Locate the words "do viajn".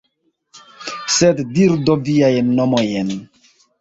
1.91-2.51